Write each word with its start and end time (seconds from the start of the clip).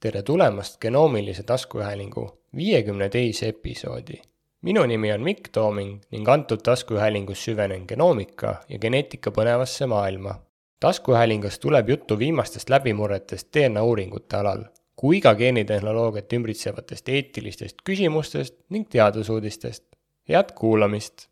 tere 0.00 0.22
tulemast 0.22 0.78
genoomilise 0.80 1.42
taskuhäälingu 1.42 2.38
viiekümne 2.56 3.08
teise 3.08 3.48
episoodi. 3.48 4.14
minu 4.62 4.86
nimi 4.86 5.12
on 5.12 5.20
Mikk 5.20 5.48
Tooming 5.52 5.98
ning 6.10 6.28
antud 6.28 6.60
taskuhäälingus 6.64 7.44
süvenen 7.44 7.82
genoomika 7.88 8.54
ja 8.68 8.78
geneetika 8.78 9.30
põnevasse 9.30 9.86
maailma. 9.86 10.34
taskuhäälingus 10.80 11.58
tuleb 11.58 11.88
juttu 11.88 12.18
viimastest 12.18 12.70
läbimurretest 12.70 13.48
DNA 13.54 13.82
uuringute 13.82 14.36
alal, 14.36 14.64
kui 14.96 15.20
ka 15.20 15.34
geenitehnoloogiat 15.34 16.32
ümbritsevatest 16.32 17.08
eetilistest 17.08 17.76
küsimustest 17.90 18.54
ning 18.68 18.88
teadusuudistest. 18.88 19.84
head 20.28 20.54
kuulamist! 20.54 21.28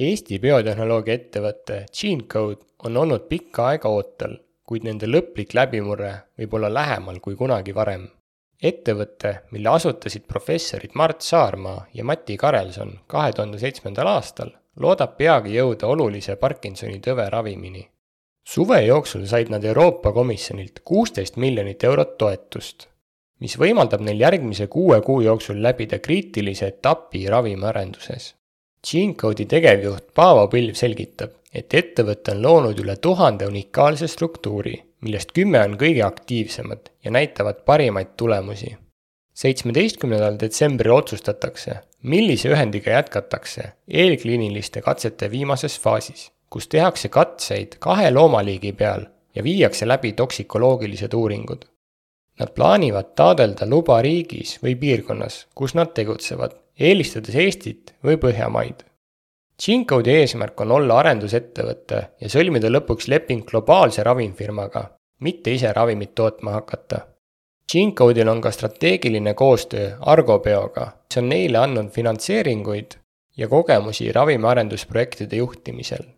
Eesti 0.00 0.38
biotehnoloogia 0.38 1.14
ettevõte 1.14 1.84
GeneCode 2.00 2.64
on 2.84 2.96
olnud 2.96 3.28
pikka 3.28 3.66
aega 3.66 3.88
ootel 3.88 4.38
kuid 4.72 4.86
nende 4.88 5.04
lõplik 5.04 5.52
läbimurre 5.52 6.10
võib 6.40 6.54
olla 6.56 6.70
lähemal 6.72 7.18
kui 7.20 7.36
kunagi 7.36 7.74
varem. 7.76 8.08
ettevõte, 8.62 9.32
mille 9.50 9.68
asutasid 9.68 10.22
professorid 10.24 10.92
Mart 10.94 11.20
Saarma 11.26 11.74
ja 11.94 12.04
Mati 12.04 12.36
Karelson 12.40 12.92
kahe 13.06 13.32
tuhande 13.36 13.58
seitsmendal 13.58 14.06
aastal, 14.06 14.52
loodab 14.80 15.16
peagi 15.18 15.56
jõuda 15.58 15.90
olulise 15.94 16.36
Parkinsoni 16.36 17.00
tõve 17.04 17.26
ravimini. 17.34 17.82
suve 18.48 18.78
jooksul 18.86 19.26
said 19.26 19.50
nad 19.50 19.64
Euroopa 19.64 20.12
Komisjonilt 20.12 20.80
kuusteist 20.84 21.36
miljonit 21.36 21.84
eurot 21.84 22.16
toetust, 22.18 22.88
mis 23.40 23.58
võimaldab 23.58 24.00
neil 24.00 24.20
järgmise 24.20 24.66
kuue 24.66 25.00
kuu 25.02 25.20
jooksul 25.20 25.62
läbida 25.62 25.98
kriitilise 25.98 26.66
etapi 26.66 27.26
ravimiarenduses. 27.28 28.34
GeneCode'i 28.88 29.46
tegevjuht 29.46 30.14
Paavo 30.14 30.48
Pilv 30.48 30.74
selgitab, 30.74 31.41
et 31.54 31.74
ettevõte 31.74 32.32
on 32.32 32.42
loonud 32.42 32.78
üle 32.80 32.96
tuhande 32.96 33.46
unikaalse 33.46 34.08
struktuuri, 34.08 34.74
millest 35.04 35.32
kümme 35.36 35.60
on 35.60 35.76
kõige 35.80 36.04
aktiivsemad 36.06 36.90
ja 37.04 37.10
näitavad 37.10 37.64
parimaid 37.64 38.16
tulemusi. 38.16 38.76
seitsmeteistkümnendal 39.34 40.36
detsembril 40.40 40.92
otsustatakse, 40.92 41.74
millise 42.02 42.48
ühendiga 42.52 42.90
jätkatakse 42.90 43.72
eelkliiniliste 43.88 44.80
katsete 44.80 45.30
viimases 45.30 45.78
faasis, 45.80 46.30
kus 46.50 46.68
tehakse 46.68 47.08
katseid 47.08 47.76
kahe 47.78 48.10
loomaliigi 48.10 48.72
peal 48.72 49.06
ja 49.34 49.44
viiakse 49.44 49.88
läbi 49.88 50.12
toksikoloogilised 50.12 51.14
uuringud. 51.14 51.64
Nad 52.40 52.52
plaanivad 52.54 53.12
taotleda 53.16 53.66
luba 53.68 54.02
riigis 54.02 54.58
või 54.62 54.76
piirkonnas, 54.76 55.46
kus 55.54 55.74
nad 55.74 55.92
tegutsevad, 55.96 56.56
eelistades 56.80 57.34
Eestit 57.34 57.94
või 58.04 58.16
Põhjamaid 58.16 58.84
G-Code'i 59.62 60.16
eesmärk 60.24 60.58
on 60.64 60.72
olla 60.74 60.96
arendusettevõte 60.98 61.98
ja 62.20 62.28
sõlmida 62.32 62.66
lõpuks 62.66 63.06
leping 63.12 63.44
globaalse 63.46 64.02
ravimfirmaga, 64.02 64.80
mitte 65.22 65.52
ise 65.54 65.70
ravimit 65.76 66.16
tootma 66.18 66.56
hakata. 66.56 66.98
G-Code'il 67.70 68.30
on 68.32 68.40
ka 68.42 68.50
strateegiline 68.50 69.34
koostöö 69.38 69.92
Argobioga, 70.14 70.86
mis 71.06 71.18
on 71.20 71.28
neile 71.30 71.60
andnud 71.60 71.92
finantseeringuid 71.94 72.96
ja 73.38 73.48
kogemusi 73.48 74.10
ravimiarendusprojektide 74.12 75.38
juhtimisel. 75.38 76.10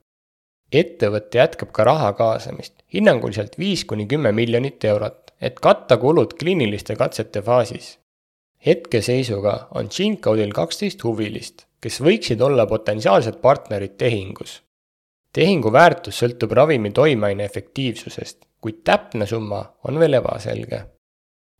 ettevõte 0.72 1.38
jätkab 1.38 1.70
ka 1.72 1.84
raha 1.84 2.12
kaasamist, 2.12 2.80
hinnanguliselt 2.94 3.58
viis 3.58 3.84
kuni 3.84 4.06
kümme 4.06 4.32
miljonit 4.32 4.84
eurot, 4.84 5.34
et 5.40 5.60
katta 5.60 5.96
kulud 5.96 6.32
kliiniliste 6.40 6.96
katsete 6.96 7.42
faasis. 7.42 7.98
hetkeseisuga 8.66 9.68
on 9.74 9.92
G-Code'il 9.92 10.52
kaksteist 10.52 11.04
huvilist 11.04 11.63
kes 11.84 12.00
võiksid 12.00 12.40
olla 12.40 12.64
potentsiaalsed 12.66 13.42
partnerid 13.44 13.98
tehingus. 14.00 14.62
tehingu 15.34 15.72
väärtus 15.72 16.20
sõltub 16.22 16.52
ravimi 16.56 16.90
toimeaine 16.96 17.44
efektiivsusest, 17.44 18.38
kuid 18.60 18.78
täpne 18.88 19.26
summa 19.26 19.60
on 19.88 19.98
veel 20.00 20.16
ebaselge. 20.20 20.78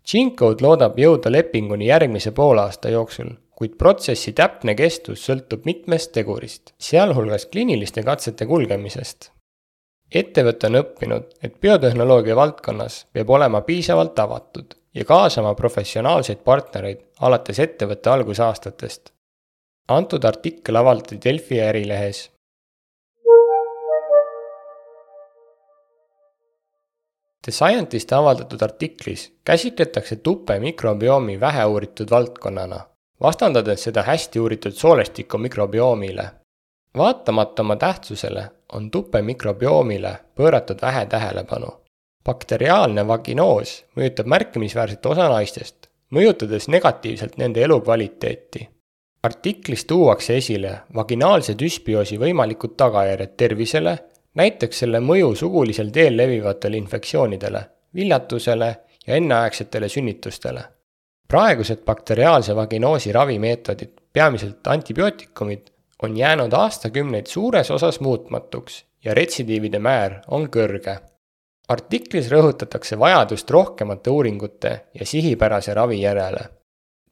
G-Code 0.08 0.64
loodab 0.64 0.98
jõuda 1.00 1.33
lepinguni 1.33 1.91
järgmise 1.91 2.33
poolaasta 2.33 2.92
jooksul, 2.94 3.34
kuid 3.58 3.77
protsessi 3.83 4.33
täpne 4.33 4.75
kestus 4.78 5.27
sõltub 5.28 5.66
mitmest 5.69 6.12
tegurist, 6.16 6.72
sealhulgas 6.78 7.47
kliiniliste 7.47 8.03
katsete 8.03 8.47
kulgemisest. 8.47 9.31
ettevõte 10.15 10.71
on 10.71 10.81
õppinud, 10.81 11.25
et 11.43 11.60
biotehnoloogia 11.60 12.37
valdkonnas 12.37 13.06
peab 13.12 13.31
olema 13.31 13.60
piisavalt 13.60 14.19
avatud 14.19 14.77
ja 14.94 15.04
kaasama 15.04 15.54
professionaalseid 15.54 16.44
partnereid 16.44 17.03
alates 17.21 17.59
ettevõtte 17.59 18.10
algusaastatest 18.10 19.13
antud 19.89 20.25
artikkel 20.25 20.77
avaldati 20.77 21.19
Delfi 21.25 21.61
Ärilehes. 21.61 22.31
The 27.45 27.53
Scientist 27.53 28.12
avaldatud 28.12 28.62
artiklis 28.62 29.33
käsitletakse 29.45 30.17
tupe 30.17 30.59
mikrobiomi 30.61 31.41
väheuuritud 31.41 32.11
valdkonnana, 32.11 32.81
vastandades 33.21 33.83
seda 33.83 34.03
hästi 34.03 34.41
uuritud 34.41 34.72
soolestiku 34.72 35.39
mikrobioomile. 35.39 36.31
vaatamata 36.97 37.62
oma 37.62 37.77
tähtsusele 37.77 38.51
on 38.72 38.91
tupe 38.91 39.22
mikrobioomile 39.22 40.16
pööratud 40.34 40.83
vähe 40.83 41.06
tähelepanu. 41.06 41.69
bakteriaalne 42.25 43.06
vaginoos 43.06 43.84
mõjutab 43.97 44.27
märkimisväärset 44.27 45.06
osa 45.06 45.28
naistest, 45.28 45.87
mõjutades 46.11 46.69
negatiivselt 46.69 47.37
nende 47.37 47.62
elukvaliteeti 47.62 48.73
artiklis 49.24 49.84
tuuakse 49.84 50.36
esile 50.36 50.70
vaginaalse 50.94 51.54
düsbioosi 51.58 52.18
võimalikud 52.20 52.74
tagajärjed 52.76 53.30
tervisele, 53.40 53.94
näiteks 54.36 54.82
selle 54.82 55.00
mõju 55.00 55.30
sugulisel 55.40 55.92
teel 55.94 56.16
levivatele 56.16 56.76
infektsioonidele, 56.76 57.62
viljatusele 57.94 58.68
ja 59.06 59.16
enneaegsetele 59.16 59.88
sünnitustele. 59.88 60.64
praegused 61.28 61.78
bakteriaalse 61.86 62.56
vaginoosi 62.56 63.12
ravimeetodid, 63.12 63.90
peamiselt 64.12 64.66
antibiootikumid, 64.66 65.70
on 66.02 66.16
jäänud 66.16 66.52
aastakümneid 66.52 67.26
suures 67.26 67.70
osas 67.70 68.00
muutmatuks 68.00 68.84
ja 69.04 69.14
retsidiivide 69.14 69.78
määr 69.78 70.20
on 70.28 70.48
kõrge. 70.48 70.98
artiklis 71.68 72.30
rõhutatakse 72.30 72.98
vajadust 72.98 73.50
rohkemate 73.50 74.10
uuringute 74.10 74.80
ja 75.00 75.06
sihipärase 75.06 75.74
ravi 75.74 76.00
järele 76.00 76.48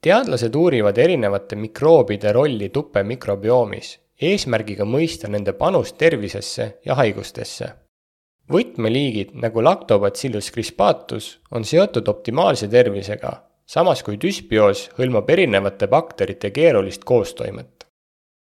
teadlased 0.03 0.55
uurivad 0.55 0.99
erinevate 0.99 1.57
mikroobide 1.57 2.33
rolli 2.33 2.69
tupe 2.75 3.03
mikrobiomis, 3.07 3.93
eesmärgiga 4.23 4.85
mõista 4.85 5.31
nende 5.31 5.53
panust 5.53 5.97
tervisesse 5.99 6.67
ja 6.85 6.97
haigustesse. 6.99 7.69
võtmeliigid 8.53 9.31
nagu 9.39 9.63
Lactobacillus 9.63 10.51
crispatus 10.53 11.39
on 11.51 11.65
seotud 11.65 12.09
optimaalse 12.09 12.69
tervisega, 12.69 13.33
samas 13.67 14.03
kui 14.03 14.19
düsbioos 14.19 14.91
hõlmab 14.99 15.31
erinevate 15.31 15.87
bakterite 15.87 16.51
keerulist 16.51 17.05
koostoimet. 17.05 17.87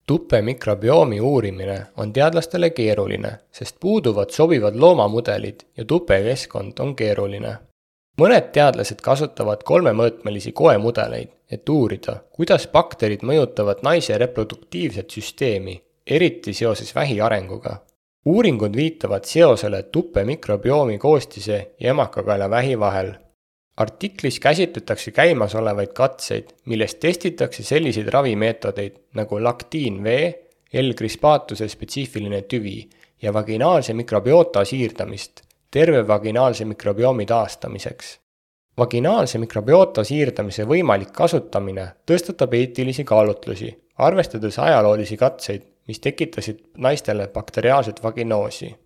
tupe 0.07 0.43
mikrobiomi 0.43 1.21
uurimine 1.21 1.87
on 1.97 2.13
teadlastele 2.13 2.71
keeruline, 2.71 3.39
sest 3.51 3.77
puuduvad 3.81 4.31
sobivad 4.31 4.77
loomamudelid 4.77 5.61
ja 5.77 5.85
tupekeskkond 5.85 6.79
on 6.79 6.97
keeruline 6.97 7.68
mõned 8.19 8.51
teadlased 8.55 9.01
kasutavad 9.05 9.63
kolmemõõtmelisi 9.67 10.53
koemudeleid, 10.53 11.31
et 11.51 11.69
uurida, 11.69 12.19
kuidas 12.35 12.67
bakterid 12.73 13.23
mõjutavad 13.23 13.85
naise 13.87 14.19
reproduktiivset 14.19 15.11
süsteemi, 15.11 15.79
eriti 16.07 16.53
seoses 16.55 16.95
vähi 16.95 17.21
arenguga. 17.21 17.79
uuringud 18.25 18.77
viitavad 18.77 19.25
seosele 19.25 19.83
tuppe 19.83 20.25
mikrobiomi 20.25 20.99
koostise 20.99 21.71
ja 21.81 21.91
emakakaela 21.91 22.51
vähi 22.51 22.79
vahel. 22.79 23.13
artiklis 23.77 24.41
käsitletakse 24.41 25.11
käimasolevaid 25.11 25.93
katseid, 25.93 26.45
milles 26.65 26.95
testitakse 26.95 27.63
selliseid 27.63 28.09
ravimeetodeid 28.09 28.97
nagu 29.15 29.45
laktiin 29.45 30.05
V, 30.05 30.33
L-krispatuse 30.73 31.69
spetsiifiline 31.69 32.43
tüvi 32.43 32.89
ja 33.23 33.33
vaginaalse 33.33 33.95
mikrobiota 33.95 34.65
siirdamist 34.65 35.48
terve 35.71 36.09
vaginaalse 36.09 36.65
mikrobiomi 36.65 37.27
taastamiseks. 37.27 38.21
vaginaalse 38.79 39.39
mikrobiota 39.39 40.05
siirdamise 40.05 40.65
võimalik 40.65 41.11
kasutamine 41.13 41.89
tõstatab 42.11 42.55
eetilisi 42.55 43.05
kaalutlusi, 43.05 43.69
arvestades 43.99 44.59
ajaloolisi 44.59 45.17
katseid, 45.17 45.63
mis 45.89 46.01
tekitasid 46.01 46.61
naistele 46.77 47.29
bakteriaalset 47.29 48.03
vaginoosi. 48.03 48.77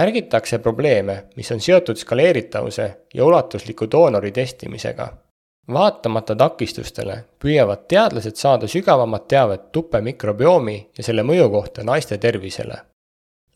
märgitakse 0.00 0.58
probleeme, 0.58 1.24
mis 1.36 1.52
on 1.52 1.60
seotud 1.60 1.96
skaleeritavuse 1.96 2.96
ja 3.14 3.24
ulatusliku 3.24 3.90
doonori 3.90 4.32
testimisega. 4.32 5.08
vaatamata 5.72 6.36
takistustele 6.36 7.24
püüavad 7.44 7.86
teadlased 7.88 8.34
saada 8.34 8.66
sügavamat 8.66 9.28
teavet 9.28 9.72
tuppe 9.72 10.00
mikrobiomi 10.00 10.90
ja 10.98 11.04
selle 11.04 11.22
mõju 11.22 11.50
kohta 11.50 11.84
naiste 11.84 12.18
tervisele 12.18 12.87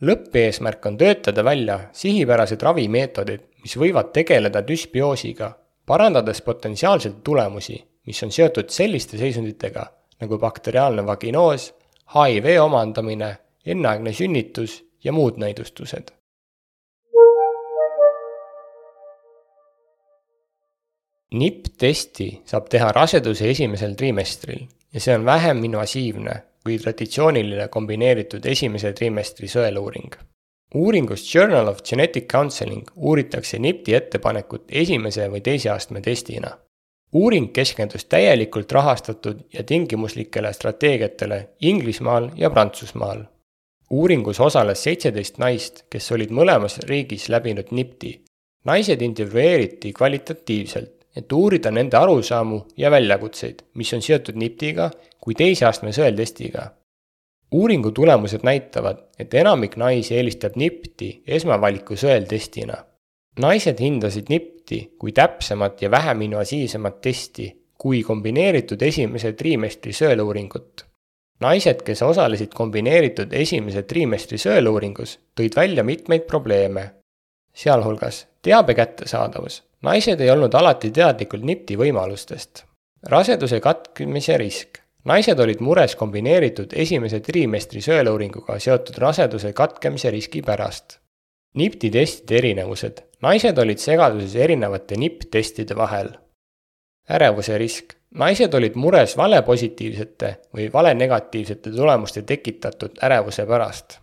lõppeesmärk 0.02 0.86
on 0.86 0.96
töötada 0.98 1.44
välja 1.44 1.78
sihipärased 1.92 2.62
ravimeetodid, 2.62 3.44
mis 3.62 3.76
võivad 3.78 4.10
tegeleda 4.14 4.62
düsbioosiga, 4.66 5.52
parandades 5.86 6.42
potentsiaalselt 6.42 7.22
tulemusi, 7.24 7.78
mis 8.06 8.22
on 8.22 8.32
seotud 8.34 8.70
selliste 8.70 9.18
seisunditega 9.18 9.86
nagu 10.22 10.38
bakteriaalne 10.38 11.06
vaginoos, 11.06 11.70
HIV 12.14 12.58
omandamine, 12.62 13.36
enneaegne 13.66 14.12
sünnitus 14.12 14.82
ja 15.04 15.12
muud 15.12 15.38
näidustused. 15.38 16.10
NIP-testi 21.32 22.42
saab 22.44 22.66
teha 22.68 22.90
raseduse 22.92 23.48
esimesel 23.50 23.94
trimestril 23.96 24.66
ja 24.92 25.00
see 25.00 25.14
on 25.16 25.24
vähem 25.24 25.62
invasiivne 25.64 26.34
kui 26.62 26.78
traditsiooniline 26.78 27.68
kombineeritud 27.68 28.46
esimese 28.46 28.92
trimestri 28.92 29.48
sõeluuring. 29.50 30.14
uuringus 30.74 31.34
Journal 31.34 31.68
of 31.68 31.82
Genetic 31.82 32.28
Counseling 32.32 32.90
uuritakse 32.96 33.58
NIPT-i 33.58 33.94
ettepanekut 33.94 34.64
esimese 34.68 35.28
või 35.28 35.40
teise 35.40 35.70
astme 35.70 36.00
testina. 36.00 36.58
uuring 37.12 37.52
keskendus 37.52 38.04
täielikult 38.04 38.72
rahastatud 38.72 39.44
ja 39.52 39.62
tingimuslikele 39.62 40.52
strateegiatele 40.52 41.48
Inglismaal 41.60 42.30
ja 42.36 42.50
Prantsusmaal. 42.50 43.24
uuringus 43.90 44.40
osales 44.40 44.82
seitseteist 44.82 45.38
naist, 45.38 45.84
kes 45.90 46.12
olid 46.12 46.30
mõlemas 46.30 46.78
riigis 46.88 47.28
läbinud 47.28 47.66
NIPT-i. 47.70 48.20
naised 48.64 49.02
intervjueeriti 49.02 49.92
kvalitatiivselt 49.92 51.02
et 51.16 51.32
uurida 51.32 51.70
nende 51.70 51.96
arusaamu 51.96 52.60
ja 52.76 52.90
väljakutseid, 52.90 53.62
mis 53.74 53.92
on 53.92 54.02
seotud 54.02 54.38
NIPT-iga 54.40 54.90
kui 55.22 55.34
teise 55.38 55.66
astme 55.66 55.92
sõeltestiga. 55.92 56.70
uuringu 57.52 57.90
tulemused 57.90 58.40
näitavad, 58.42 58.98
et 59.18 59.34
enamik 59.34 59.76
naisi 59.76 60.14
eelistab 60.16 60.56
NIPT-i 60.56 61.22
esmavaliku 61.26 61.94
sõeltestina. 61.94 62.76
naised 63.38 63.80
hindasid 63.80 64.28
NIPT-i 64.28 64.80
kui 64.98 65.12
täpsemat 65.12 65.82
ja 65.82 65.90
vähem 65.90 66.22
invasiivsemat 66.22 67.00
testi 67.00 67.50
kui 67.78 68.02
kombineeritud 68.02 68.82
esimese 68.82 69.32
trimestri 69.32 69.92
sõeluuringut. 69.92 70.84
naised, 71.40 71.82
kes 71.82 72.02
osalesid 72.02 72.54
kombineeritud 72.54 73.32
esimese 73.32 73.82
trimestri 73.82 74.38
sõeluuringus, 74.38 75.18
tõid 75.34 75.56
välja 75.56 75.84
mitmeid 75.84 76.22
probleeme, 76.26 76.90
sealhulgas 77.54 78.26
teabe 78.42 78.74
kättesaadavus 78.74 79.62
naised 79.82 80.20
ei 80.20 80.30
olnud 80.30 80.54
alati 80.54 80.90
teadlikud 80.94 81.42
NIPT-i 81.46 81.76
võimalustest. 81.78 82.64
raseduse 83.10 83.60
katkemise 83.60 84.36
risk. 84.38 84.81
Naised 85.04 85.40
olid 85.40 85.60
mures 85.60 85.94
kombineeritud 85.98 86.74
esimese 86.78 87.20
trimestri 87.20 87.82
sõeluuringuga 87.82 88.58
seotud 88.62 88.98
raseduse 89.02 89.52
katkemise 89.52 90.10
riski 90.14 90.42
pärast. 90.46 90.98
NIPT-i 91.58 91.90
testide 91.90 92.38
erinevused. 92.38 93.02
naised 93.22 93.58
olid 93.58 93.78
segaduses 93.78 94.34
erinevate 94.36 94.96
NIPT-testide 94.96 95.76
vahel. 95.76 96.12
ärevuse 97.10 97.58
risk. 97.58 97.94
naised 98.14 98.54
olid 98.54 98.74
mures 98.76 99.16
valepositiivsete 99.16 100.36
või 100.54 100.70
valenegatiivsete 100.72 101.70
tulemuste 101.70 102.22
tekitatud 102.22 102.98
ärevuse 103.02 103.46
pärast. 103.46 103.98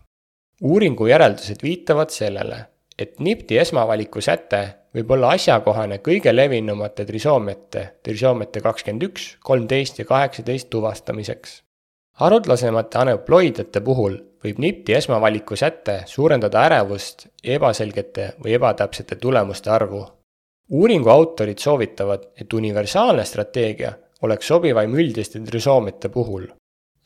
uuringu 0.62 1.08
järeldused 1.08 1.64
viitavad 1.64 2.10
sellele, 2.10 2.66
et 3.00 3.20
NIPT-i 3.20 3.58
esmavaliku 3.62 4.22
säte 4.22 4.60
võib 4.96 5.12
olla 5.16 5.32
asjakohane 5.38 6.02
kõige 6.04 6.34
levinumate 6.36 7.06
trisoomiate, 7.08 7.84
trisoomiate 8.04 8.62
kakskümmend 8.66 9.06
üks, 9.08 9.30
kolmteist 9.46 10.02
ja 10.02 10.06
kaheksateist 10.06 10.70
tuvastamiseks. 10.70 11.62
haruldasemate 12.20 13.00
aneuploidiate 13.00 13.82
puhul 13.82 14.18
võib 14.44 14.60
NIPT-i 14.60 14.98
esmavaliku 15.00 15.56
säte 15.56 16.02
suurendada 16.06 16.66
ärevust 16.68 17.28
ebaselgete 17.44 18.34
või 18.44 18.54
ebatäpsete 18.60 19.16
tulemuste 19.16 19.72
arvu. 19.72 20.06
uuringu 20.70 21.10
autorid 21.10 21.58
soovitavad, 21.58 22.24
et 22.42 22.54
universaalne 22.54 23.26
strateegia 23.26 23.94
oleks 24.22 24.48
sobivaim 24.48 24.96
üldiste 24.96 25.40
trisoomiate 25.40 26.10
puhul 26.10 26.48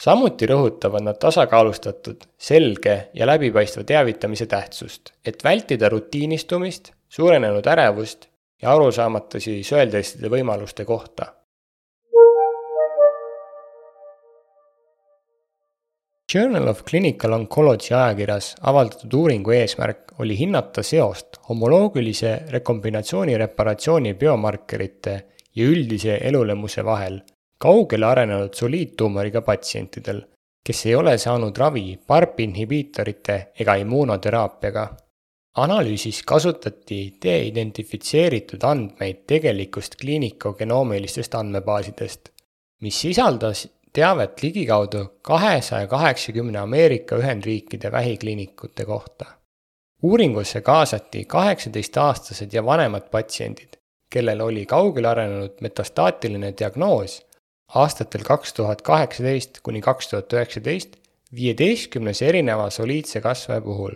samuti 0.04 0.48
rõhutavad 0.50 1.06
nad 1.06 1.20
tasakaalustatud, 1.20 2.26
selge 2.38 2.96
ja 3.14 3.28
läbipaistva 3.30 3.86
teavitamise 3.88 4.46
tähtsust, 4.52 5.14
et 5.26 5.44
vältida 5.44 5.90
rutiinistumist, 5.90 6.92
suurenenud 7.10 7.68
ärevust 7.72 8.28
ja 8.62 8.74
arusaamatusi 8.74 9.62
sõeltestide 9.64 10.32
võimaluste 10.34 10.86
kohta. 10.86 11.32
Journal 16.34 16.68
of 16.68 16.82
Clinical 16.84 17.36
Oncology 17.36 17.94
ajakirjas 17.94 18.56
avaldatud 18.62 19.14
uuringu 19.14 19.52
eesmärk 19.54 20.16
oli 20.20 20.38
hinnata 20.40 20.82
seost 20.84 21.38
homoloogilise 21.50 22.32
rekombinatsiooni 22.50 23.38
reparatsiooni 23.38 24.16
biomarkerite 24.18 25.14
ja 25.56 25.68
üldise 25.70 26.18
elulemuse 26.26 26.86
vahel 26.86 27.20
kaugele 27.58 28.06
arenenud 28.06 28.54
soliidtuumoriga 28.54 29.42
patsientidel, 29.42 30.22
kes 30.66 30.86
ei 30.86 30.96
ole 30.96 31.18
saanud 31.18 31.58
ravi 31.58 32.00
PARP 32.08 32.40
inhibiitorite 32.40 33.38
ega 33.60 33.76
immuunoteraapiaga. 33.76 34.88
analüüsis 35.58 36.24
kasutati 36.26 37.18
de-identifitseeritud 37.24 38.64
andmeid 38.66 39.20
tegelikust 39.28 39.96
kliinikogenoomilistest 40.02 41.36
andmebaasidest, 41.36 42.30
mis 42.82 43.02
sisaldas 43.02 43.68
teavet 43.94 44.44
ligikaudu 44.44 45.06
kahesaja 45.22 45.88
kaheksakümne 45.88 46.60
Ameerika 46.60 47.16
Ühendriikide 47.16 47.92
vähikliinikute 47.92 48.86
kohta. 48.86 49.26
uuringusse 50.04 50.62
kaasati 50.62 51.26
kaheksateistaastased 51.26 52.54
ja 52.54 52.66
vanemad 52.66 53.10
patsiendid, 53.12 53.78
kellel 54.10 54.42
oli 54.42 54.66
kaugele 54.66 55.08
arenenud 55.08 55.62
metastaatiline 55.62 56.54
diagnoos 56.60 57.22
aastatel 57.76 58.24
kaks 58.24 58.54
tuhat 58.54 58.82
kaheksateist 58.82 59.60
kuni 59.64 59.82
kaks 59.82 60.08
tuhat 60.08 60.34
üheksateist 60.34 60.98
viieteistkümnes 61.36 62.22
erineva 62.22 62.70
soliidse 62.70 63.22
kasvaja 63.22 63.62
puhul. 63.62 63.94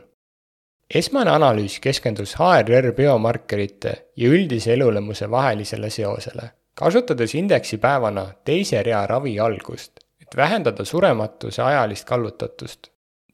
esmane 0.96 1.32
analüüs 1.32 1.80
keskendus 1.80 2.36
HRR 2.40 2.92
biomarkerite 2.98 3.94
ja 4.16 4.30
üldise 4.30 4.74
elulemuse 4.74 5.32
vahelisele 5.32 5.90
seosele, 5.90 6.50
kasutades 6.74 7.36
indeksipäevana 7.36 8.26
teise 8.46 8.84
rea 8.84 9.06
ravi 9.08 9.40
algust, 9.40 10.00
et 10.22 10.38
vähendada 10.38 10.86
surematuse 10.86 11.62
ajalist 11.62 12.06
kallutatust. 12.08 12.88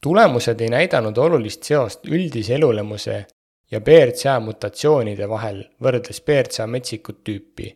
tulemused 0.03 0.61
ei 0.61 0.69
näidanud 0.69 1.17
olulist 1.17 1.63
seost 1.63 2.05
üldise 2.05 2.55
elulemuse 2.55 3.25
ja 3.71 3.81
BRCA 3.81 4.39
mutatsioonide 4.39 5.29
vahel 5.29 5.63
võrreldes 5.81 6.21
BRCA 6.21 6.67
metsikut 6.67 7.23
tüüpi, 7.23 7.75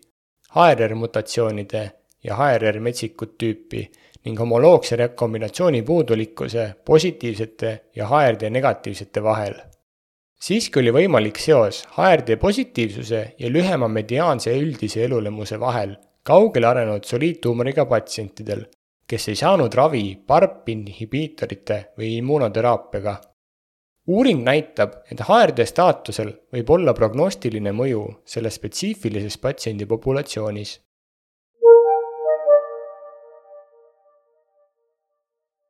HRR 0.56 0.96
mutatsioonide 0.96 1.92
ja 2.28 2.36
HRR 2.36 2.80
metsikut 2.84 3.38
tüüpi 3.40 3.86
ning 4.28 4.40
homoloogse 4.40 4.98
rekombinatsiooni 5.00 5.82
puudulikkuse 5.88 6.68
positiivsete 6.86 7.72
ja 7.96 8.08
HRD 8.08 8.50
negatiivsete 8.52 9.24
vahel. 9.24 9.56
siiski 10.42 10.80
oli 10.80 10.92
võimalik 10.94 11.40
seos 11.42 11.86
HRD 11.96 12.36
positiivsuse 12.42 13.22
ja 13.40 13.50
lühema 13.50 13.88
mediaanse 13.88 14.58
üldise 14.60 15.06
elulemuse 15.06 15.60
vahel 15.60 15.96
kaugele 16.28 16.68
arenenud 16.68 17.06
soliidtuumoriga 17.08 17.86
patsientidel, 17.86 18.66
kes 19.08 19.30
ei 19.32 19.40
saanud 19.40 19.74
ravi 19.80 20.04
PARP 20.28 20.70
inhibiitorite 20.74 21.78
või 21.98 22.18
immuunoteraapiaga. 22.18 23.16
uuring 24.08 24.44
näitab, 24.44 24.92
et 25.12 25.24
HRD 25.24 25.66
staatusel 25.68 26.34
võib 26.54 26.70
olla 26.76 26.94
prognostiline 26.94 27.72
mõju 27.72 28.04
selles 28.26 28.60
spetsiifilises 28.60 29.38
patsiendi 29.38 29.86
populatsioonis 29.86 30.78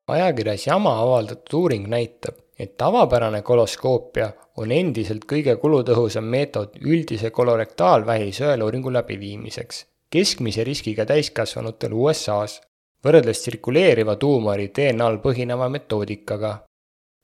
ajakirjas 0.07 0.67
Jama 0.67 0.99
avaldatud 1.01 1.59
uuring 1.59 1.87
näitab, 1.87 2.35
et 2.59 2.77
tavapärane 2.77 3.41
koloskoopia 3.41 4.31
on 4.57 4.71
endiselt 4.71 5.27
kõige 5.29 5.55
kulutõhusam 5.61 6.25
meetod 6.25 6.79
üldise 6.81 7.29
kolorektaalvähi 7.29 8.31
sõeluuringu 8.39 8.93
läbiviimiseks 8.93 9.85
keskmise 10.09 10.63
riskiga 10.63 11.05
täiskasvanutel 11.05 11.93
USA-s, 11.93 12.61
võrreldes 13.03 13.43
tsirkuleeriva 13.43 14.15
tuumori 14.15 14.69
DNA-l 14.75 15.19
põhineva 15.23 15.69
metoodikaga. 15.69 16.63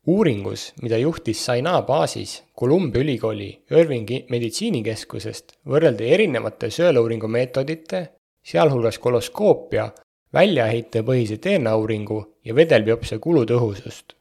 uuringus, 0.08 0.74
mida 0.82 0.98
juhtis 0.98 1.46
Saina 1.46 1.82
baasis 1.82 2.44
Columbia 2.60 3.02
ülikooli 3.02 3.63
Irvingi 3.72 4.25
meditsiinikeskusest, 4.30 5.54
võrreldi 5.66 6.10
erinevate 6.12 6.68
sõeluuringu 6.70 7.28
meetodite, 7.28 8.02
sealhulgas 8.44 9.00
koloskoopia 9.00 9.92
väljaheitepõhise 10.34 11.38
DNA 11.44 11.75
uuringu 11.75 12.40
ja 12.46 12.56
vedelbiopsia 12.56 13.20
kulutõhusust. 13.20 14.13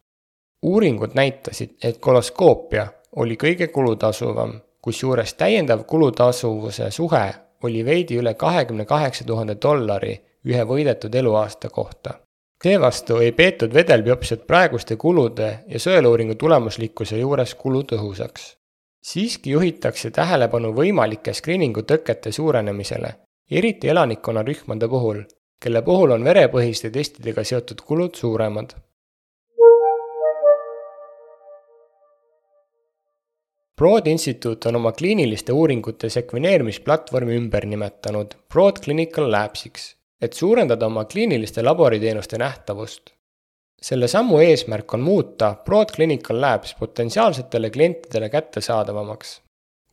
uuringud 0.63 1.11
näitasid, 1.15 1.71
et 1.85 1.99
koloskoopia 1.99 2.87
oli 3.17 3.37
kõige 3.37 3.69
kulutasuvam, 3.69 4.61
kusjuures 4.83 5.35
täiendav 5.35 5.85
kulutasuvuse 5.85 6.91
suhe 6.91 7.35
oli 7.63 7.85
veidi 7.85 8.17
üle 8.19 8.35
kahekümne 8.35 8.85
kaheksa 8.85 9.25
tuhande 9.25 9.57
dollari 9.63 10.21
ühe 10.47 10.65
võidetud 10.67 11.15
eluaasta 11.15 11.69
kohta. 11.71 12.15
seevastu 12.63 13.17
ei 13.17 13.33
peetud 13.33 13.75
vedelbiopsiat 13.75 14.47
praeguste 14.47 14.97
kulude 14.97 15.59
ja 15.69 15.79
sõeluuringu 15.79 16.35
tulemuslikkuse 16.35 17.19
juures 17.19 17.55
kulutõhusaks. 17.55 18.57
siiski 19.03 19.51
juhitakse 19.51 20.11
tähelepanu 20.11 20.73
võimalike 20.73 21.33
screening'u 21.33 21.83
tõkete 21.83 22.33
suurenemisele, 22.33 23.15
eriti 23.51 23.89
elanikkonnarühmade 23.89 24.89
puhul, 24.89 25.23
kelle 25.63 25.83
puhul 25.87 26.17
on 26.17 26.25
verepõhiste 26.27 26.91
testidega 26.91 27.45
seotud 27.47 27.85
kulud 27.87 28.19
suuremad 28.19 28.75
Broad 33.83 34.07
Institute 34.07 34.69
on 34.69 34.77
oma 34.77 34.93
kliiniliste 34.93 35.53
uuringute 35.53 36.07
sekveneerimisplatvormi 36.13 37.35
ümber 37.35 37.65
nimetanud 37.67 38.35
Broad 38.53 38.79
Clinical 38.85 39.31
Labsiks, 39.33 39.87
et 40.23 40.37
suurendada 40.39 40.87
oma 40.87 41.05
kliiniliste 41.05 41.65
laboriteenuste 41.65 42.39
nähtavust. 42.39 43.11
selle 43.83 44.09
sammu 44.09 44.39
eesmärk 44.39 44.95
on 44.95 45.01
muuta 45.01 45.55
Broad 45.65 45.91
Clinical 45.97 46.41
Labs 46.41 46.75
potentsiaalsetele 46.79 47.71
klientidele 47.71 48.29
kättesaadavamaks 48.29 49.41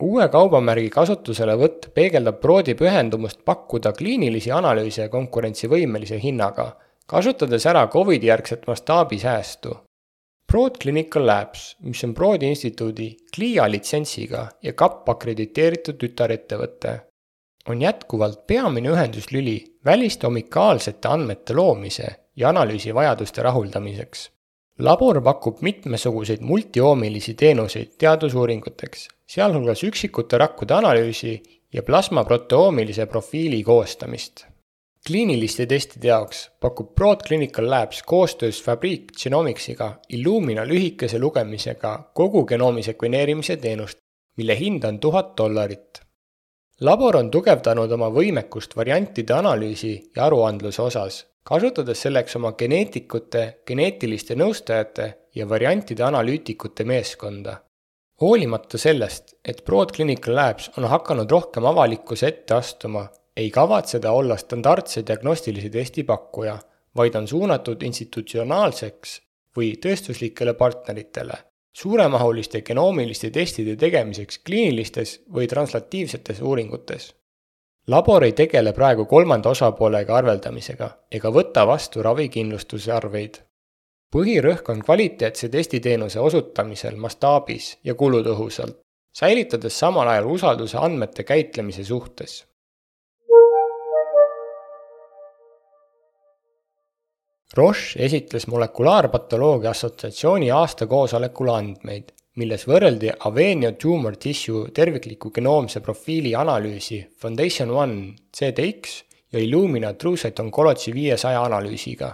uue 0.02 0.26
kaubamärgi 0.32 0.88
kasutuselevõtt 0.94 1.90
peegeldab 1.94 2.40
Broadi 2.40 2.74
pühendumust 2.78 3.42
pakkuda 3.44 3.92
kliinilisi 3.96 4.52
analüüse 4.54 5.08
konkurentsivõimelise 5.12 6.18
hinnaga, 6.22 6.70
kasutades 7.06 7.66
ära 7.66 7.86
Covidi 7.92 8.30
järgset 8.30 8.66
mastaabisäästu. 8.70 9.74
Broad 10.50 10.80
Clinical 10.82 11.26
Labs, 11.26 11.76
mis 11.86 12.02
on 12.04 12.14
Broadi 12.14 12.48
instituudi 12.50 13.12
CLIA 13.34 13.68
litsentsiga 13.70 14.48
ja 14.62 14.72
KAP 14.72 15.08
akrediteeritud 15.14 16.00
tütarettevõte, 16.00 16.96
on 17.68 17.82
jätkuvalt 17.84 18.46
peamine 18.46 18.90
ühenduslüli 18.90 19.56
väliste 19.84 20.26
unikaalsete 20.26 21.08
andmete 21.08 21.54
loomise 21.54 22.08
ja 22.36 22.48
analüüsi 22.50 22.94
vajaduste 22.94 23.42
rahuldamiseks 23.46 24.28
labor 24.80 25.20
pakub 25.20 25.58
mitmesuguseid 25.60 26.40
multioomilisi 26.40 27.34
teenuseid 27.34 27.96
teadusuuringuteks, 27.98 29.08
sealhulgas 29.28 29.82
üksikute 29.84 30.38
rakkude 30.40 30.74
analüüsi 30.74 31.34
ja 31.72 31.82
plasmaproteoomilise 31.82 33.06
profiili 33.06 33.62
koostamist. 33.62 34.46
kliiniliste 35.06 35.66
testide 35.66 36.08
jaoks 36.08 36.50
pakub 36.60 36.94
Broad 36.94 37.20
Clinical 37.26 37.70
Labs 37.70 38.02
koostöös 38.02 38.62
Fabric 38.62 39.22
Genomicsiga 39.22 40.00
Illumina 40.08 40.64
lühikese 40.64 41.18
lugemisega 41.18 42.10
kogu 42.14 42.44
genoomi 42.46 42.82
sekveneerimise 42.82 43.56
teenust, 43.56 43.98
mille 44.36 44.58
hind 44.58 44.84
on 44.84 45.00
tuhat 45.00 45.36
dollarit. 45.36 46.00
labor 46.80 47.16
on 47.16 47.30
tugevdanud 47.30 47.92
oma 47.92 48.08
võimekust 48.08 48.76
variantide 48.76 49.32
analüüsi 49.32 50.10
ja 50.16 50.24
aruandluse 50.24 50.82
osas 50.82 51.29
kasutades 51.42 52.02
selleks 52.04 52.36
oma 52.36 52.52
geneetikute, 52.58 53.42
geneetiliste 53.66 54.36
nõustajate 54.36 55.08
ja 55.34 55.48
variantide 55.48 56.04
analüütikute 56.04 56.84
meeskonda. 56.84 57.60
hoolimata 58.20 58.78
sellest, 58.78 59.34
et 59.44 59.64
Broad 59.64 59.94
Clinical 59.96 60.34
Labs 60.34 60.70
on 60.76 60.84
hakanud 60.84 61.30
rohkem 61.30 61.64
avalikkuse 61.64 62.26
ette 62.28 62.54
astuma, 62.54 63.06
ei 63.36 63.50
kavatse 63.50 64.00
ta 64.00 64.12
olla 64.12 64.36
standardse 64.36 65.02
diagnostilise 65.06 65.70
testi 65.70 66.04
pakkuja, 66.04 66.58
vaid 66.96 67.14
on 67.14 67.28
suunatud 67.28 67.82
institutsionaalseks 67.82 69.20
või 69.56 69.70
tööstuslikele 69.80 70.54
partneritele, 70.54 71.38
suuremahuliste 71.72 72.60
genoomiliste 72.60 73.30
testide 73.30 73.76
tegemiseks 73.76 74.42
kliinilistes 74.44 75.20
või 75.32 75.48
translatiivsetes 75.48 76.42
uuringutes 76.42 77.14
labor 77.90 78.24
ei 78.24 78.32
tegele 78.32 78.72
praegu 78.72 79.04
kolmanda 79.04 79.50
osapoolega 79.50 80.14
arveldamisega 80.16 80.90
ega 81.18 81.30
võta 81.34 81.66
vastu 81.66 82.02
ravikindlustuse 82.06 82.92
arveid. 82.92 83.40
põhirõhk 84.14 84.68
on 84.72 84.82
kvaliteetse 84.82 85.48
testiteenuse 85.48 86.20
osutamisel 86.20 86.96
mastaabis 86.96 87.78
ja 87.84 87.94
kulutõhusalt, 87.94 88.78
säilitades 89.14 89.78
samal 89.78 90.08
ajal 90.08 90.26
usalduse 90.36 90.78
andmete 90.78 91.24
käitlemise 91.24 91.84
suhtes. 91.84 92.46
Roche 97.56 98.04
esitles 98.04 98.46
molekulaarpatoloogia 98.46 99.70
assotsiatsiooni 99.70 100.50
aastakoosolekul 100.50 101.48
andmeid 101.48 102.12
milles 102.38 102.62
võrreldi 102.68 103.10
Avenio 103.26 103.72
Tumor 103.74 104.14
Tissue 104.20 104.70
tervikliku 104.74 105.32
genoomse 105.34 105.80
profiili 105.82 106.34
analüüsi 106.38 107.00
Foundation 107.18 107.70
One 107.74 108.14
CDX 108.30 109.00
ja 109.32 109.42
Illumina 109.42 109.94
TrueSight 109.94 110.38
Oncology 110.40 110.94
viiesaja 110.94 111.42
analüüsiga. 111.42 112.12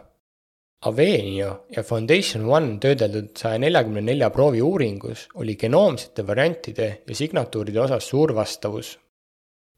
Avenio 0.87 1.51
ja 1.73 1.83
Foundation 1.83 2.49
One 2.49 2.79
töödeldud 2.81 3.35
saja 3.37 3.59
neljakümne 3.61 4.01
nelja 4.05 4.31
proovi 4.31 4.63
uuringus 4.63 5.27
oli 5.35 5.57
genoomsete 5.57 6.25
variantide 6.27 6.89
ja 7.07 7.15
signatuuride 7.15 7.81
osas 7.81 8.09
suur 8.09 8.35
vastavus. 8.35 8.99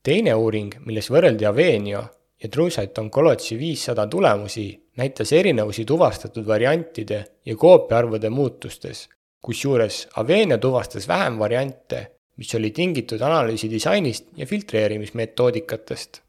teine 0.02 0.34
uuring, 0.34 0.72
milles 0.86 1.10
võrreldi 1.10 1.46
Avenio 1.46 2.02
ja 2.42 2.48
TrueSight 2.48 2.98
Oncology 2.98 3.58
viissada 3.58 4.06
tulemusi, 4.06 4.70
näitas 4.96 5.32
erinevusi 5.32 5.84
tuvastatud 5.84 6.46
variantide 6.46 7.24
ja 7.44 7.56
koopiaarvude 7.56 8.30
muutustes 8.30 9.08
kusjuures 9.42 10.08
Avenia 10.16 10.58
tuvastas 10.58 11.08
vähem 11.08 11.38
variante, 11.38 12.06
mis 12.36 12.54
oli 12.54 12.70
tingitud 12.70 13.20
analüüsi 13.20 13.70
disainist 13.70 14.26
ja 14.36 14.46
filtreerimismetoodikatest. 14.46 16.20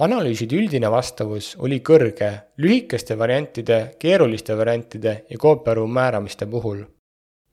analüüside 0.00 0.56
üldine 0.56 0.90
vastavus 0.90 1.56
oli 1.58 1.80
kõrge 1.84 2.30
lühikeste 2.56 3.18
variantide, 3.18 3.96
keeruliste 3.98 4.56
variantide 4.56 5.24
ja 5.30 5.38
koopiaarvu 5.38 5.86
määramiste 5.86 6.46
puhul. 6.46 6.84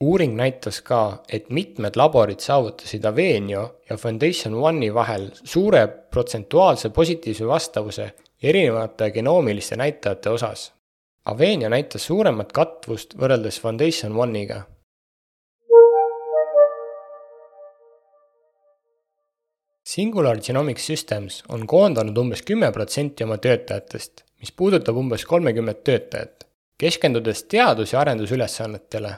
uuring 0.00 0.36
näitas 0.36 0.80
ka, 0.80 1.22
et 1.32 1.50
mitmed 1.50 1.96
laborid 1.96 2.40
saavutasid 2.40 3.04
Avenio 3.04 3.80
ja 3.90 3.96
Foundation 3.96 4.54
One'i 4.54 4.94
vahel 4.94 5.30
suure 5.44 5.86
protsentuaalse 5.86 6.90
positiivse 6.90 7.46
vastavuse 7.46 8.12
erinevate 8.42 9.10
genoomiliste 9.10 9.76
näitajate 9.76 10.30
osas. 10.30 10.72
Avenia 11.24 11.68
näitas 11.68 12.06
suuremat 12.06 12.52
katvust 12.52 13.14
võrreldes 13.18 13.60
Foundation 13.60 14.12
One'iga 14.16 14.62
Singular 19.88 20.36
Genomics 20.36 20.84
Systems 20.86 21.38
on 21.48 21.62
koondanud 21.66 22.18
umbes 22.20 22.42
kümme 22.44 22.68
protsenti 22.72 23.24
oma 23.24 23.38
töötajatest, 23.40 24.20
mis 24.36 24.50
puudutab 24.52 24.96
umbes 25.00 25.22
kolmekümmet 25.24 25.78
töötajat, 25.84 26.44
keskendudes 26.76 27.46
teadus- 27.48 27.94
ja 27.94 28.02
arendusülesannetele. 28.02 29.12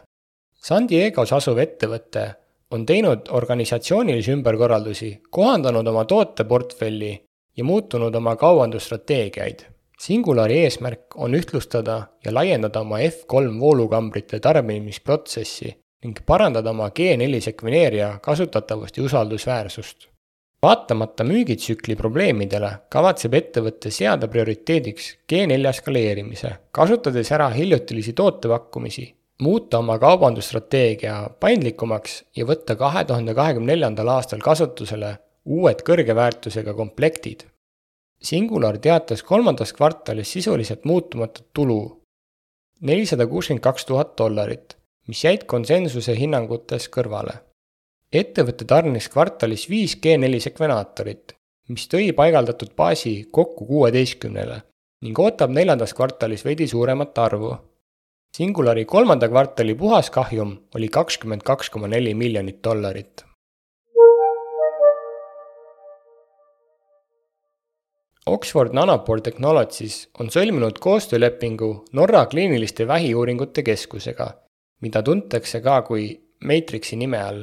San 0.54 0.86
Diego's 0.88 1.32
asuv 1.34 1.58
ettevõte 1.58 2.22
on 2.70 2.84
teinud 2.86 3.32
organisatsioonilisi 3.34 4.30
ümberkorraldusi, 4.36 5.08
kohandanud 5.30 5.90
oma 5.90 6.04
tooteportfelli 6.04 7.10
ja 7.56 7.64
muutunud 7.64 8.14
oma 8.14 8.36
kaubandusstrateegiaid. 8.36 9.66
Singulari 9.98 10.60
eesmärk 10.68 11.16
on 11.16 11.34
ühtlustada 11.34 11.98
ja 12.24 12.34
laiendada 12.34 12.84
oma 12.86 13.02
F3 13.08 13.58
voolukambrite 13.58 14.38
tarbimisprotsessi 14.38 15.74
ning 16.04 16.22
parandada 16.26 16.70
oma 16.70 16.92
G4 16.94 17.42
sekveneerija 17.50 18.12
kasutatavust 18.22 18.96
ja 18.96 19.08
usaldusväärsust 19.10 20.09
vaatamata 20.62 21.24
müügitsükli 21.24 21.96
probleemidele 21.96 22.70
kavatseb 22.92 23.34
ettevõte 23.38 23.90
seada 23.94 24.28
prioriteediks 24.28 25.06
G4 25.30 25.72
skaleerimise, 25.78 26.52
kasutades 26.72 27.32
ära 27.32 27.48
hiljutilisi 27.54 28.12
tootepakkumisi, 28.12 29.06
muuta 29.42 29.80
oma 29.80 29.96
kaubandusstrateegia 30.02 31.16
paindlikumaks 31.40 32.18
ja 32.36 32.46
võtta 32.48 32.76
kahe 32.76 33.06
tuhande 33.08 33.34
kahekümne 33.34 33.72
neljandal 33.72 34.12
aastal 34.16 34.44
kasutusele 34.44 35.16
uued 35.46 35.80
kõrge 35.86 36.16
väärtusega 36.16 36.76
komplektid. 36.76 37.46
Singular 38.20 38.76
teatas 38.78 39.22
kolmandas 39.24 39.72
kvartalis 39.72 40.32
sisuliselt 40.36 40.84
muutumatut 40.84 41.46
tulu, 41.56 41.80
nelisada 42.84 43.24
kuuskümmend 43.26 43.64
kaks 43.64 43.88
tuhat 43.88 44.12
dollarit, 44.18 44.76
mis 45.08 45.24
jäid 45.24 45.48
konsensuse 45.48 46.12
hinnangutes 46.18 46.90
kõrvale 46.92 47.40
ettevõte 48.12 48.66
tarnis 48.66 49.06
kvartalis 49.08 49.68
viis 49.70 49.94
G4 50.02 50.40
sekvenaatorit, 50.42 51.34
mis 51.70 51.86
tõi 51.90 52.10
paigaldatud 52.16 52.74
baasi 52.76 53.14
kokku 53.30 53.66
kuueteistkümnele 53.66 54.60
ning 55.04 55.18
ootab 55.18 55.52
neljandas 55.54 55.94
kvartalis 55.96 56.44
veidi 56.44 56.66
suuremat 56.68 57.18
arvu. 57.18 57.54
Singulari 58.36 58.84
kolmanda 58.84 59.28
kvartali 59.28 59.74
puhaskahjum 59.74 60.52
oli 60.74 60.88
kakskümmend 60.88 61.42
kaks 61.42 61.70
koma 61.70 61.88
neli 61.88 62.14
miljonit 62.14 62.60
dollarit. 62.64 63.24
Oxford 68.26 68.74
Nanopore 68.76 69.24
Technologies 69.26 70.10
on 70.20 70.28
sõlminud 70.30 70.78
koostöölepingu 70.78 71.70
Norra 71.98 72.26
kliiniliste 72.30 72.86
vähiuuringute 72.86 73.64
keskusega, 73.66 74.28
mida 74.82 75.02
tuntakse 75.02 75.62
ka 75.64 75.80
kui 75.88 76.12
Matrixi 76.44 76.96
nime 77.00 77.18
all 77.18 77.42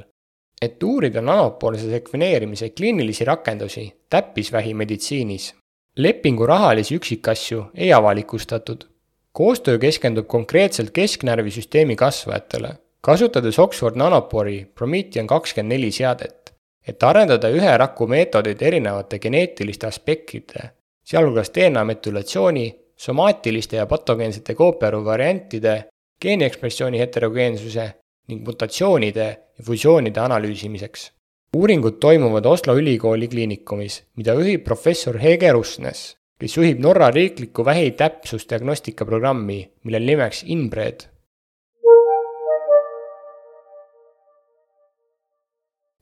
et 0.62 0.84
uurida 0.84 1.22
nanopoolse 1.22 1.90
sekveneerimise 1.90 2.70
kliinilisi 2.70 3.26
rakendusi 3.26 3.94
täppisvähimeditsiinis. 4.10 5.56
lepingu 5.98 6.46
rahalisi 6.46 6.96
üksikasju 6.96 7.64
ei 7.76 7.94
avalikustatud. 7.94 8.84
koostöö 9.32 9.78
keskendub 9.78 10.28
konkreetselt 10.28 10.92
kesknärvisüsteemi 10.92 11.96
kasvajatele, 11.96 12.70
kasutades 13.02 13.60
Oxford 13.60 13.96
Nanopori 13.96 14.72
Promethean 14.76 15.28
kakskümmend 15.28 15.74
neli 15.74 15.92
seadet, 15.92 16.54
et 16.88 17.04
arendada 17.04 17.50
ühe 17.50 17.78
raku 17.78 18.08
meetodeid 18.08 18.62
erinevate 18.62 19.20
geneetiliste 19.20 19.88
aspektide, 19.88 20.72
sealhulgas 21.04 21.52
DNA 21.56 21.84
metülatsiooni, 21.84 22.76
somaatiliste 22.98 23.78
ja 23.78 23.86
patogeensete 23.86 24.56
koopiaarvu 24.56 25.06
variantide, 25.06 25.84
geeniekspressiooni 26.22 27.00
heterogeensuse 27.00 27.94
ning 28.28 28.46
mutatsioonide 28.46 29.28
ja 29.58 29.64
fusioonide 29.64 30.20
analüüsimiseks. 30.20 31.12
uuringud 31.56 32.00
toimuvad 32.00 32.46
Oslo 32.46 32.76
ülikooli 32.78 33.28
kliinikumis, 33.28 34.04
mida 34.16 34.34
juhib 34.34 34.64
professor 34.64 35.18
Hege 35.18 35.52
Rusnes, 35.52 36.18
kes 36.40 36.58
juhib 36.58 36.80
Norra 36.80 37.12
riiklikku 37.12 37.66
vähitäpsusdiagnostika 37.66 39.06
programmi, 39.06 39.72
millel 39.84 40.06
nimeks 40.06 40.44
InBred 40.46 41.08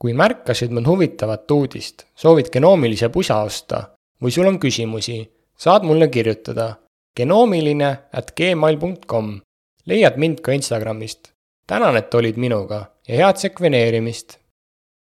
kui 0.05 0.13
märkasid 0.13 0.73
mõnd 0.75 0.85
huvitavat 0.85 1.49
uudist, 1.51 2.03
soovid 2.13 2.51
genoomilise 2.53 3.09
pusa 3.09 3.39
osta 3.41 3.79
või 4.21 4.33
sul 4.35 4.45
on 4.45 4.59
küsimusi, 4.61 5.23
saad 5.57 5.87
mulle 5.87 6.11
kirjutada 6.13 6.75
genoomiline 7.17 7.89
at 8.13 8.33
gmail.com. 8.37 9.31
leiad 9.89 10.19
mind 10.21 10.43
ka 10.45 10.53
Instagramist. 10.53 11.34
Tänan, 11.67 11.97
et 11.97 12.13
olid 12.13 12.37
minuga 12.37 12.85
ja 13.07 13.15
head 13.15 13.37
sekveneerimist 13.41 14.39